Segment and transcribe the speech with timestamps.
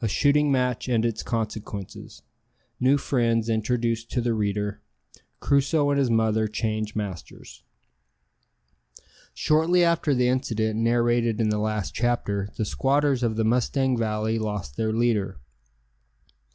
[0.00, 2.22] A shooting match and its consequences
[2.80, 4.80] New friends introduced to the reader
[5.40, 7.64] Crusoe and his mother change masters.
[9.34, 14.38] Shortly after the incident narrated in the last chapter the squatters of the Mustang Valley
[14.38, 15.38] lost their leader.